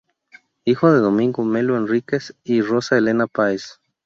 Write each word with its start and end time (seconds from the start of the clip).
Hijo 0.65 0.91
de 0.91 0.97
Domingo 0.99 1.43
Melo 1.45 1.77
Henriquez 1.77 2.33
y 2.43 2.63
Rosa 2.63 2.97
Elena 2.97 3.27
Páez. 3.27 3.79